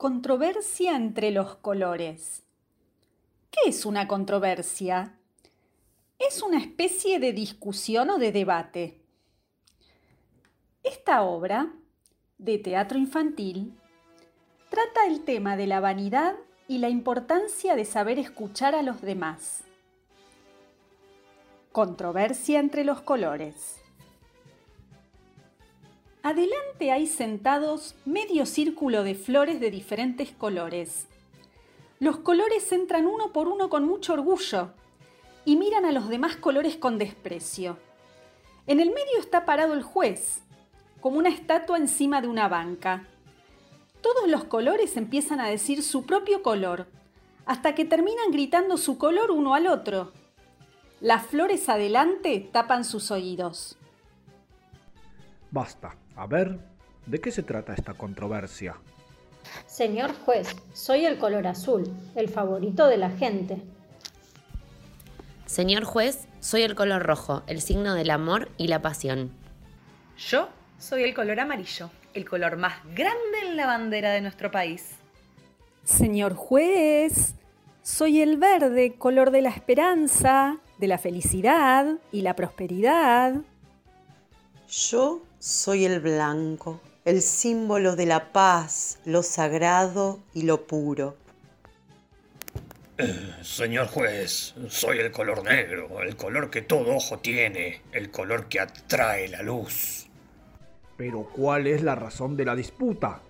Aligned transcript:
Controversia 0.00 0.96
entre 0.96 1.30
los 1.30 1.56
colores. 1.56 2.42
¿Qué 3.50 3.68
es 3.68 3.84
una 3.84 4.08
controversia? 4.08 5.18
Es 6.18 6.42
una 6.42 6.58
especie 6.58 7.20
de 7.20 7.34
discusión 7.34 8.08
o 8.08 8.16
de 8.16 8.32
debate. 8.32 8.98
Esta 10.82 11.20
obra, 11.20 11.74
de 12.38 12.56
teatro 12.56 12.96
infantil, 12.96 13.78
trata 14.70 15.04
el 15.06 15.22
tema 15.22 15.58
de 15.58 15.66
la 15.66 15.80
vanidad 15.80 16.34
y 16.66 16.78
la 16.78 16.88
importancia 16.88 17.76
de 17.76 17.84
saber 17.84 18.18
escuchar 18.18 18.74
a 18.74 18.80
los 18.80 19.02
demás. 19.02 19.64
Controversia 21.72 22.58
entre 22.58 22.84
los 22.84 23.02
colores. 23.02 23.79
Adelante 26.22 26.92
hay 26.92 27.06
sentados 27.06 27.94
medio 28.04 28.44
círculo 28.44 29.04
de 29.04 29.14
flores 29.14 29.58
de 29.58 29.70
diferentes 29.70 30.30
colores. 30.30 31.06
Los 31.98 32.18
colores 32.18 32.70
entran 32.72 33.06
uno 33.06 33.32
por 33.32 33.48
uno 33.48 33.70
con 33.70 33.86
mucho 33.86 34.12
orgullo 34.12 34.68
y 35.46 35.56
miran 35.56 35.86
a 35.86 35.92
los 35.92 36.10
demás 36.10 36.36
colores 36.36 36.76
con 36.76 36.98
desprecio. 36.98 37.78
En 38.66 38.80
el 38.80 38.88
medio 38.88 39.18
está 39.18 39.46
parado 39.46 39.72
el 39.72 39.82
juez, 39.82 40.42
como 41.00 41.18
una 41.18 41.30
estatua 41.30 41.78
encima 41.78 42.20
de 42.20 42.28
una 42.28 42.48
banca. 42.48 43.06
Todos 44.02 44.28
los 44.28 44.44
colores 44.44 44.98
empiezan 44.98 45.40
a 45.40 45.48
decir 45.48 45.82
su 45.82 46.04
propio 46.04 46.42
color, 46.42 46.86
hasta 47.46 47.74
que 47.74 47.86
terminan 47.86 48.30
gritando 48.30 48.76
su 48.76 48.98
color 48.98 49.30
uno 49.30 49.54
al 49.54 49.66
otro. 49.66 50.12
Las 51.00 51.26
flores 51.26 51.70
adelante 51.70 52.46
tapan 52.52 52.84
sus 52.84 53.10
oídos. 53.10 53.78
Basta. 55.50 55.96
A 56.16 56.26
ver, 56.26 56.58
¿de 57.06 57.20
qué 57.20 57.30
se 57.30 57.42
trata 57.42 57.74
esta 57.74 57.94
controversia? 57.94 58.76
Señor 59.66 60.12
juez, 60.24 60.54
soy 60.72 61.06
el 61.06 61.18
color 61.18 61.46
azul, 61.46 61.92
el 62.14 62.28
favorito 62.28 62.86
de 62.86 62.96
la 62.96 63.10
gente. 63.10 63.62
Señor 65.46 65.84
juez, 65.84 66.28
soy 66.38 66.62
el 66.62 66.74
color 66.74 67.02
rojo, 67.02 67.42
el 67.46 67.60
signo 67.60 67.94
del 67.94 68.10
amor 68.10 68.50
y 68.56 68.68
la 68.68 68.82
pasión. 68.82 69.32
Yo 70.16 70.48
soy 70.78 71.02
el 71.02 71.14
color 71.14 71.40
amarillo, 71.40 71.90
el 72.14 72.28
color 72.28 72.56
más 72.56 72.74
grande 72.94 73.40
en 73.44 73.56
la 73.56 73.66
bandera 73.66 74.12
de 74.12 74.20
nuestro 74.20 74.50
país. 74.50 74.90
Señor 75.82 76.34
juez, 76.34 77.34
soy 77.82 78.20
el 78.20 78.36
verde, 78.36 78.94
color 78.96 79.30
de 79.32 79.42
la 79.42 79.48
esperanza, 79.48 80.58
de 80.78 80.86
la 80.86 80.98
felicidad 80.98 81.96
y 82.12 82.22
la 82.22 82.36
prosperidad. 82.36 83.34
Yo 84.68 85.22
soy 85.40 85.86
el 85.86 86.00
blanco, 86.00 86.80
el 87.06 87.22
símbolo 87.22 87.96
de 87.96 88.04
la 88.04 88.30
paz, 88.30 88.98
lo 89.06 89.22
sagrado 89.22 90.20
y 90.34 90.42
lo 90.42 90.66
puro. 90.66 91.16
Eh, 92.98 93.34
señor 93.42 93.86
juez, 93.86 94.54
soy 94.68 94.98
el 94.98 95.10
color 95.10 95.42
negro, 95.42 96.02
el 96.02 96.14
color 96.14 96.50
que 96.50 96.60
todo 96.60 96.94
ojo 96.94 97.20
tiene, 97.20 97.80
el 97.92 98.10
color 98.10 98.48
que 98.48 98.60
atrae 98.60 99.28
la 99.28 99.42
luz. 99.42 100.08
Pero 100.98 101.26
¿cuál 101.32 101.66
es 101.66 101.82
la 101.82 101.94
razón 101.94 102.36
de 102.36 102.44
la 102.44 102.54
disputa? 102.54 103.22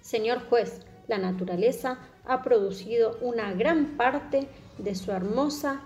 Señor 0.00 0.48
juez, 0.48 0.82
la 1.08 1.18
naturaleza 1.18 1.98
ha 2.24 2.44
producido 2.44 3.18
una 3.22 3.52
gran 3.54 3.96
parte 3.96 4.46
de 4.78 4.94
su 4.94 5.10
hermosa 5.10 5.80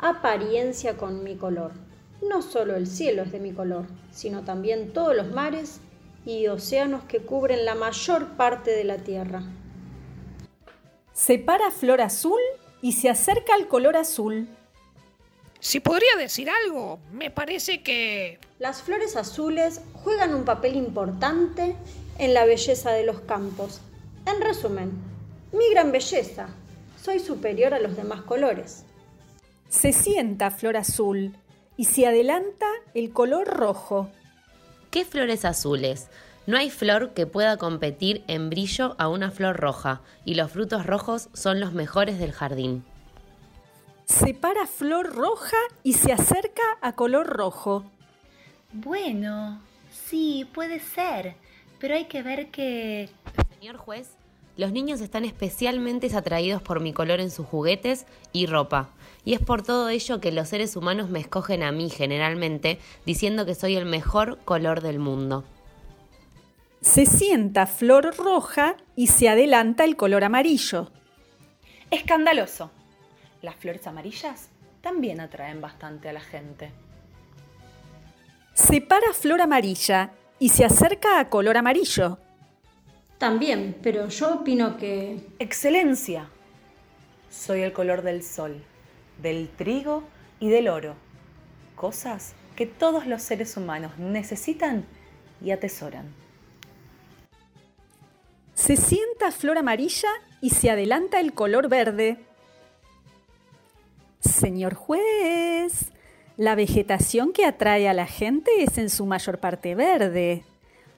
apariencia 0.00 0.96
con 0.96 1.22
mi 1.22 1.36
color 1.36 1.70
no 2.28 2.42
solo 2.42 2.76
el 2.76 2.86
cielo 2.86 3.22
es 3.22 3.32
de 3.32 3.40
mi 3.40 3.52
color, 3.52 3.86
sino 4.12 4.42
también 4.42 4.92
todos 4.92 5.14
los 5.16 5.30
mares 5.30 5.80
y 6.24 6.46
océanos 6.46 7.04
que 7.04 7.20
cubren 7.20 7.64
la 7.64 7.74
mayor 7.74 8.36
parte 8.36 8.70
de 8.70 8.84
la 8.84 8.98
tierra. 8.98 9.42
Separa 11.12 11.70
flor 11.70 12.00
azul 12.00 12.40
y 12.80 12.92
se 12.92 13.08
acerca 13.08 13.54
al 13.54 13.68
color 13.68 13.96
azul. 13.96 14.48
Si 15.60 15.80
podría 15.80 16.16
decir 16.18 16.48
algo, 16.64 16.98
me 17.12 17.30
parece 17.30 17.82
que... 17.82 18.38
Las 18.58 18.82
flores 18.82 19.16
azules 19.16 19.80
juegan 19.92 20.34
un 20.34 20.44
papel 20.44 20.76
importante 20.76 21.76
en 22.18 22.34
la 22.34 22.44
belleza 22.44 22.90
de 22.92 23.04
los 23.04 23.20
campos. 23.20 23.80
En 24.26 24.40
resumen, 24.40 24.90
mi 25.52 25.68
gran 25.70 25.92
belleza. 25.92 26.48
Soy 27.00 27.18
superior 27.18 27.74
a 27.74 27.80
los 27.80 27.96
demás 27.96 28.22
colores. 28.22 28.84
Se 29.68 29.92
sienta 29.92 30.50
flor 30.50 30.76
azul 30.76 31.36
y 31.76 31.84
se 31.84 32.06
adelanta 32.06 32.66
el 32.94 33.12
color 33.12 33.48
rojo. 33.48 34.08
¿Qué 34.90 35.04
flores 35.04 35.44
azules? 35.44 36.08
No 36.46 36.56
hay 36.58 36.70
flor 36.70 37.14
que 37.14 37.26
pueda 37.26 37.56
competir 37.56 38.24
en 38.26 38.50
brillo 38.50 38.96
a 38.98 39.08
una 39.08 39.30
flor 39.30 39.56
roja, 39.56 40.02
y 40.24 40.34
los 40.34 40.50
frutos 40.50 40.84
rojos 40.84 41.28
son 41.32 41.60
los 41.60 41.72
mejores 41.72 42.18
del 42.18 42.32
jardín. 42.32 42.84
Separa 44.04 44.66
flor 44.66 45.14
roja 45.14 45.56
y 45.82 45.94
se 45.94 46.12
acerca 46.12 46.62
a 46.80 46.92
color 46.92 47.28
rojo. 47.28 47.84
Bueno, 48.72 49.62
sí, 49.90 50.48
puede 50.52 50.80
ser, 50.80 51.36
pero 51.78 51.94
hay 51.94 52.06
que 52.06 52.22
ver 52.22 52.50
que... 52.50 53.08
Señor 53.54 53.76
juez, 53.76 54.16
los 54.56 54.72
niños 54.72 55.00
están 55.00 55.24
especialmente 55.24 56.14
atraídos 56.14 56.62
por 56.62 56.80
mi 56.80 56.92
color 56.92 57.20
en 57.20 57.30
sus 57.30 57.46
juguetes 57.46 58.06
y 58.32 58.46
ropa, 58.46 58.90
y 59.24 59.34
es 59.34 59.40
por 59.40 59.62
todo 59.62 59.88
ello 59.88 60.20
que 60.20 60.32
los 60.32 60.48
seres 60.48 60.76
humanos 60.76 61.08
me 61.08 61.20
escogen 61.20 61.62
a 61.62 61.72
mí 61.72 61.88
generalmente, 61.88 62.78
diciendo 63.06 63.46
que 63.46 63.54
soy 63.54 63.76
el 63.76 63.86
mejor 63.86 64.38
color 64.44 64.80
del 64.80 64.98
mundo. 64.98 65.44
Se 66.80 67.06
sienta 67.06 67.66
flor 67.66 68.16
roja 68.16 68.76
y 68.96 69.06
se 69.06 69.28
adelanta 69.28 69.84
el 69.84 69.96
color 69.96 70.24
amarillo. 70.24 70.90
Escandaloso. 71.90 72.70
Las 73.40 73.54
flores 73.56 73.86
amarillas 73.86 74.48
también 74.80 75.20
atraen 75.20 75.60
bastante 75.60 76.08
a 76.08 76.12
la 76.12 76.20
gente. 76.20 76.72
Separa 78.54 79.12
flor 79.12 79.40
amarilla 79.40 80.10
y 80.38 80.48
se 80.50 80.64
acerca 80.64 81.20
a 81.20 81.28
color 81.28 81.56
amarillo. 81.56 82.18
También, 83.22 83.76
pero 83.84 84.08
yo 84.08 84.34
opino 84.34 84.76
que... 84.76 85.20
Excelencia. 85.38 86.28
Soy 87.30 87.60
el 87.60 87.72
color 87.72 88.02
del 88.02 88.24
sol, 88.24 88.60
del 89.22 89.48
trigo 89.48 90.02
y 90.40 90.48
del 90.48 90.66
oro. 90.66 90.96
Cosas 91.76 92.34
que 92.56 92.66
todos 92.66 93.06
los 93.06 93.22
seres 93.22 93.56
humanos 93.56 93.96
necesitan 93.96 94.86
y 95.40 95.52
atesoran. 95.52 96.12
Se 98.54 98.74
sienta 98.74 99.30
flor 99.30 99.56
amarilla 99.56 100.10
y 100.40 100.50
se 100.50 100.70
adelanta 100.70 101.20
el 101.20 101.32
color 101.32 101.68
verde. 101.68 102.18
Señor 104.18 104.74
juez, 104.74 105.92
la 106.36 106.56
vegetación 106.56 107.32
que 107.32 107.46
atrae 107.46 107.88
a 107.88 107.94
la 107.94 108.06
gente 108.06 108.50
es 108.64 108.78
en 108.78 108.90
su 108.90 109.06
mayor 109.06 109.38
parte 109.38 109.76
verde. 109.76 110.42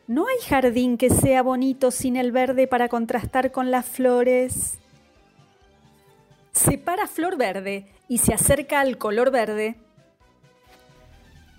No 0.06 0.26
hay 0.26 0.36
jardín 0.46 0.98
que 0.98 1.08
sea 1.08 1.42
bonito 1.42 1.90
sin 1.90 2.16
el 2.16 2.30
verde 2.30 2.66
para 2.66 2.88
contrastar 2.88 3.52
con 3.52 3.70
las 3.70 3.86
flores. 3.86 4.78
Separa 6.52 7.06
flor 7.06 7.36
verde 7.36 7.86
y 8.06 8.18
se 8.18 8.34
acerca 8.34 8.80
al 8.80 8.98
color 8.98 9.30
verde. 9.30 9.76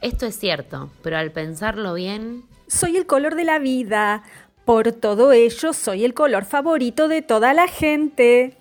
Esto 0.01 0.27
es 0.27 0.37
cierto, 0.37 0.91
pero 1.01 1.17
al 1.17 1.31
pensarlo 1.31 1.95
bien... 1.95 2.43
Soy 2.67 2.97
el 2.97 3.05
color 3.05 3.35
de 3.35 3.43
la 3.43 3.59
vida. 3.59 4.23
Por 4.63 4.91
todo 4.91 5.31
ello, 5.31 5.73
soy 5.73 6.05
el 6.05 6.13
color 6.13 6.45
favorito 6.45 7.07
de 7.07 7.21
toda 7.21 7.53
la 7.53 7.67
gente. 7.67 8.57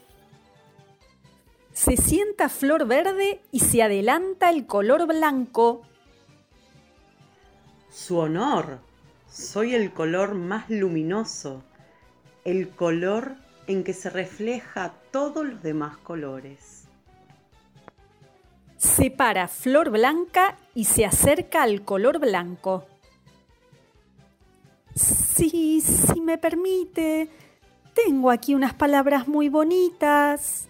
Se 1.72 1.96
sienta 1.96 2.48
flor 2.48 2.86
verde 2.86 3.40
y 3.50 3.60
se 3.60 3.82
adelanta 3.82 4.50
el 4.50 4.66
color 4.66 5.06
blanco. 5.06 5.82
Su 7.90 8.18
honor, 8.18 8.80
soy 9.34 9.74
el 9.74 9.92
color 9.92 10.34
más 10.34 10.70
luminoso, 10.70 11.64
el 12.44 12.68
color 12.68 13.34
en 13.66 13.82
que 13.82 13.92
se 13.92 14.08
refleja 14.08 14.94
todos 15.10 15.44
los 15.44 15.62
demás 15.62 15.96
colores. 15.98 16.84
Separa 18.76 19.48
flor 19.48 19.90
blanca 19.90 20.56
y 20.74 20.84
se 20.84 21.04
acerca 21.04 21.64
al 21.64 21.84
color 21.84 22.20
blanco. 22.20 22.86
Sí, 24.94 25.80
si 25.80 26.20
me 26.20 26.38
permite, 26.38 27.28
tengo 27.92 28.30
aquí 28.30 28.54
unas 28.54 28.74
palabras 28.74 29.26
muy 29.26 29.48
bonitas. 29.48 30.68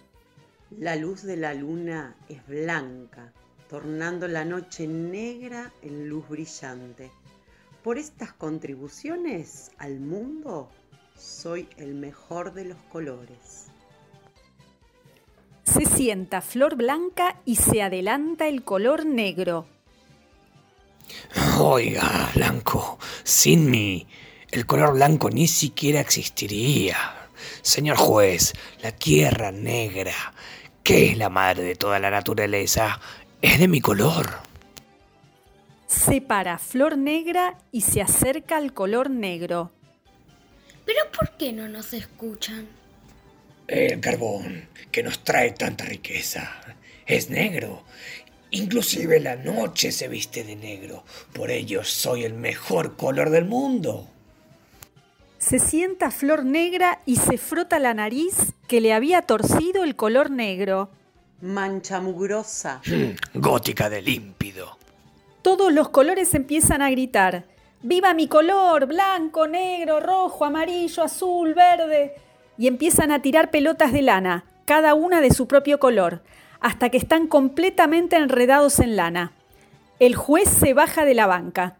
La 0.71 0.95
luz 0.95 1.21
de 1.21 1.37
la 1.37 1.53
luna 1.53 2.15
es 2.29 2.45
blanca, 2.47 3.31
tornando 3.69 4.27
la 4.27 4.43
noche 4.43 4.87
negra 4.87 5.71
en 5.83 6.09
luz 6.09 6.27
brillante. 6.27 7.11
Por 7.85 7.99
estas 7.99 8.33
contribuciones 8.33 9.69
al 9.77 9.99
mundo, 9.99 10.71
soy 11.15 11.69
el 11.77 11.93
mejor 11.93 12.51
de 12.55 12.65
los 12.65 12.79
colores. 12.91 13.67
Se 15.61 15.85
sienta 15.85 16.41
flor 16.41 16.77
blanca 16.77 17.39
y 17.45 17.57
se 17.57 17.83
adelanta 17.83 18.47
el 18.47 18.63
color 18.63 19.05
negro. 19.05 19.67
Oiga, 21.59 22.31
Blanco, 22.33 22.97
sin 23.23 23.69
mí, 23.69 24.07
el 24.49 24.65
color 24.65 24.93
blanco 24.93 25.29
ni 25.29 25.47
siquiera 25.47 25.99
existiría. 25.99 26.97
Señor 27.61 27.97
juez, 27.97 28.53
la 28.81 28.93
tierra 28.93 29.51
negra, 29.51 30.33
que 30.81 31.11
es 31.11 31.17
la 31.19 31.29
madre 31.29 31.61
de 31.61 31.75
toda 31.75 31.99
la 31.99 32.09
naturaleza, 32.09 32.99
es 33.43 33.59
de 33.59 33.67
mi 33.67 33.79
color. 33.79 34.54
Separa 35.95 36.57
flor 36.59 36.97
negra 36.97 37.57
y 37.71 37.81
se 37.81 38.01
acerca 38.01 38.57
al 38.57 38.73
color 38.73 39.09
negro. 39.09 39.71
¿Pero 40.85 40.99
por 41.17 41.37
qué 41.37 41.53
no 41.53 41.69
nos 41.69 41.93
escuchan? 41.93 42.67
El 43.65 44.01
carbón 44.01 44.67
que 44.91 45.01
nos 45.01 45.23
trae 45.23 45.51
tanta 45.51 45.85
riqueza 45.85 46.51
es 47.07 47.29
negro. 47.29 47.83
Inclusive 48.51 49.19
la 49.21 49.37
noche 49.37 49.91
se 49.91 50.07
viste 50.09 50.43
de 50.43 50.57
negro. 50.57 51.05
Por 51.33 51.49
ello 51.49 51.83
soy 51.83 52.25
el 52.25 52.33
mejor 52.33 52.97
color 52.97 53.29
del 53.29 53.45
mundo. 53.45 54.07
Se 55.39 55.59
sienta 55.59 56.11
Flor 56.11 56.43
Negra 56.45 57.01
y 57.05 57.15
se 57.15 57.37
frota 57.37 57.79
la 57.79 57.93
nariz 57.93 58.53
que 58.67 58.81
le 58.81 58.93
había 58.93 59.21
torcido 59.21 59.83
el 59.83 59.95
color 59.95 60.29
negro. 60.29 60.89
Mancha 61.41 62.01
mugrosa. 62.01 62.81
Gótica 63.33 63.89
de 63.89 64.01
límpido. 64.01 64.77
Todos 65.45 65.71
los 65.71 65.89
colores 65.89 66.33
empiezan 66.33 66.81
a 66.81 66.89
gritar. 66.89 67.45
¡Viva 67.83 68.15
mi 68.15 68.27
color! 68.27 68.87
Blanco, 68.87 69.45
negro, 69.45 69.99
rojo, 69.99 70.43
amarillo, 70.43 71.03
azul, 71.03 71.53
verde. 71.53 72.15
Y 72.57 72.65
empiezan 72.65 73.11
a 73.11 73.21
tirar 73.21 73.51
pelotas 73.51 73.93
de 73.93 74.01
lana, 74.01 74.45
cada 74.65 74.95
una 74.95 75.21
de 75.21 75.29
su 75.29 75.47
propio 75.47 75.79
color, 75.79 76.23
hasta 76.61 76.89
que 76.89 76.97
están 76.97 77.27
completamente 77.27 78.15
enredados 78.15 78.79
en 78.79 78.95
lana. 78.95 79.33
El 79.99 80.15
juez 80.15 80.49
se 80.49 80.73
baja 80.73 81.05
de 81.05 81.13
la 81.13 81.27
banca. 81.27 81.77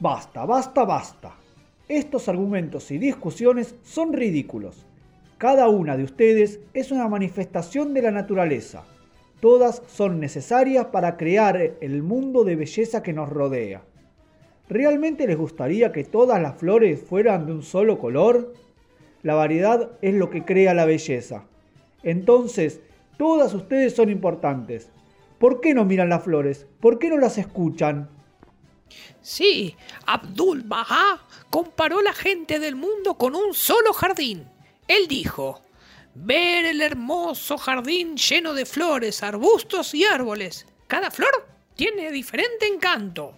Basta, 0.00 0.44
basta, 0.44 0.84
basta. 0.84 1.32
Estos 1.88 2.28
argumentos 2.28 2.90
y 2.90 2.98
discusiones 2.98 3.74
son 3.84 4.12
ridículos. 4.12 4.84
Cada 5.38 5.70
una 5.70 5.96
de 5.96 6.04
ustedes 6.04 6.60
es 6.74 6.90
una 6.90 7.08
manifestación 7.08 7.94
de 7.94 8.02
la 8.02 8.10
naturaleza. 8.10 8.84
Todas 9.42 9.82
son 9.88 10.20
necesarias 10.20 10.86
para 10.92 11.16
crear 11.16 11.74
el 11.80 12.04
mundo 12.04 12.44
de 12.44 12.54
belleza 12.54 13.02
que 13.02 13.12
nos 13.12 13.28
rodea. 13.28 13.82
¿Realmente 14.68 15.26
les 15.26 15.36
gustaría 15.36 15.90
que 15.90 16.04
todas 16.04 16.40
las 16.40 16.58
flores 16.58 17.02
fueran 17.02 17.46
de 17.46 17.52
un 17.54 17.64
solo 17.64 17.98
color? 17.98 18.54
La 19.24 19.34
variedad 19.34 19.98
es 20.00 20.14
lo 20.14 20.30
que 20.30 20.44
crea 20.44 20.74
la 20.74 20.84
belleza. 20.84 21.42
Entonces, 22.04 22.82
todas 23.18 23.52
ustedes 23.52 23.96
son 23.96 24.10
importantes. 24.10 24.90
¿Por 25.40 25.60
qué 25.60 25.74
no 25.74 25.84
miran 25.84 26.10
las 26.10 26.22
flores? 26.22 26.68
¿Por 26.78 27.00
qué 27.00 27.08
no 27.08 27.18
las 27.18 27.36
escuchan? 27.36 28.08
Sí, 29.22 29.74
Abdul 30.06 30.62
Bahá 30.62 31.20
comparó 31.50 32.00
la 32.00 32.12
gente 32.12 32.60
del 32.60 32.76
mundo 32.76 33.14
con 33.14 33.34
un 33.34 33.54
solo 33.54 33.92
jardín. 33.92 34.46
Él 34.86 35.08
dijo, 35.08 35.62
ver 36.14 36.66
el 36.66 36.80
hermoso 36.80 37.58
jardín 37.58 38.16
lleno 38.16 38.54
de 38.54 38.66
flores, 38.66 39.22
arbustos 39.22 39.94
y 39.94 40.04
árboles. 40.04 40.66
Cada 40.86 41.10
flor 41.10 41.46
tiene 41.74 42.10
diferente 42.10 42.66
encanto. 42.66 43.34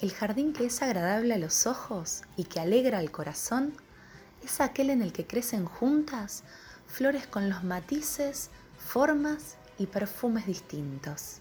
El 0.00 0.12
jardín 0.12 0.52
que 0.52 0.66
es 0.66 0.82
agradable 0.82 1.34
a 1.34 1.38
los 1.38 1.66
ojos 1.66 2.22
y 2.36 2.44
que 2.44 2.60
alegra 2.60 2.98
al 2.98 3.10
corazón 3.10 3.74
es 4.44 4.60
aquel 4.60 4.90
en 4.90 5.02
el 5.02 5.12
que 5.12 5.26
crecen 5.26 5.64
juntas 5.64 6.44
flores 6.86 7.26
con 7.26 7.48
los 7.48 7.64
matices, 7.64 8.50
formas 8.78 9.56
y 9.78 9.86
perfumes 9.86 10.46
distintos. 10.46 11.40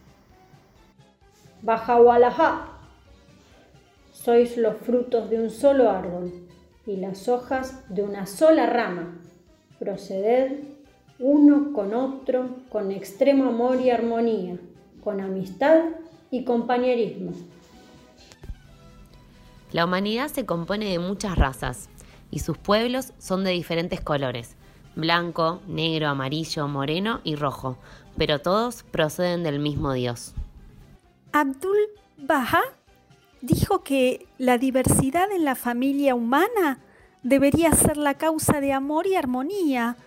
Baha'u'lláh, 1.61 2.67
sois 4.11 4.57
los 4.57 4.77
frutos 4.77 5.29
de 5.29 5.39
un 5.39 5.49
solo 5.49 5.89
árbol 5.89 6.47
y 6.85 6.97
las 6.97 7.27
hojas 7.27 7.83
de 7.89 8.01
una 8.01 8.25
sola 8.25 8.65
rama. 8.65 9.22
Proceded 9.83 10.59
uno 11.19 11.73
con 11.73 11.93
otro 11.93 12.55
con 12.69 12.89
extremo 12.93 13.49
amor 13.49 13.81
y 13.81 13.89
armonía, 13.89 14.55
con 15.03 15.19
amistad 15.19 15.81
y 16.31 16.45
compañerismo. 16.45 17.33
La 19.73 19.83
humanidad 19.83 20.29
se 20.29 20.45
compone 20.45 20.89
de 20.89 20.99
muchas 20.99 21.37
razas 21.37 21.89
y 22.31 22.39
sus 22.39 22.57
pueblos 22.57 23.11
son 23.17 23.43
de 23.43 23.51
diferentes 23.51 23.99
colores, 23.99 24.55
blanco, 24.95 25.59
negro, 25.67 26.07
amarillo, 26.07 26.65
moreno 26.69 27.19
y 27.25 27.35
rojo, 27.35 27.77
pero 28.17 28.39
todos 28.39 28.83
proceden 28.83 29.43
del 29.43 29.59
mismo 29.59 29.91
Dios. 29.91 30.33
Abdul 31.33 31.89
Baha 32.19 32.61
dijo 33.41 33.83
que 33.83 34.27
la 34.37 34.57
diversidad 34.57 35.29
en 35.33 35.43
la 35.43 35.55
familia 35.55 36.15
humana 36.15 36.79
debería 37.23 37.71
ser 37.71 37.97
la 37.97 38.15
causa 38.15 38.59
de 38.59 38.73
amor 38.73 39.07
y 39.07 39.15
armonía, 39.15 39.97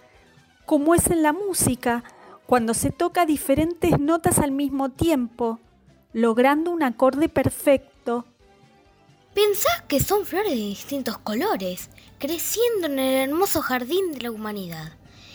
como 0.64 0.94
es 0.94 1.10
en 1.10 1.22
la 1.22 1.32
música, 1.32 2.04
cuando 2.46 2.74
se 2.74 2.90
toca 2.90 3.26
diferentes 3.26 3.98
notas 3.98 4.38
al 4.38 4.52
mismo 4.52 4.90
tiempo, 4.90 5.58
logrando 6.12 6.70
un 6.70 6.82
acorde 6.82 7.28
perfecto. 7.28 8.24
Pensá 9.34 9.84
que 9.88 10.00
son 10.00 10.24
flores 10.24 10.52
de 10.52 10.56
distintos 10.56 11.18
colores, 11.18 11.90
creciendo 12.18 12.86
en 12.86 12.98
el 12.98 13.30
hermoso 13.30 13.60
jardín 13.62 14.12
de 14.12 14.22
la 14.22 14.30
humanidad, 14.30 14.92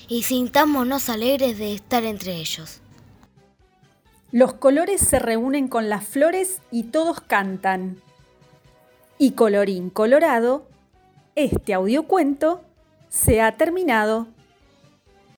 y 0.08 0.24
sintámonos 0.24 1.10
alegres 1.10 1.58
de 1.58 1.74
estar 1.74 2.04
entre 2.04 2.36
ellos. 2.36 2.82
Los 4.32 4.54
colores 4.54 5.02
se 5.02 5.20
reúnen 5.20 5.68
con 5.68 5.90
las 5.90 6.06
flores 6.06 6.62
y 6.72 6.84
todos 6.84 7.20
cantan. 7.20 8.02
Y 9.18 9.32
colorín 9.32 9.90
colorado, 9.90 10.66
este 11.36 11.74
audiocuento 11.74 12.62
se 13.10 13.42
ha 13.42 13.52
terminado. 13.58 14.28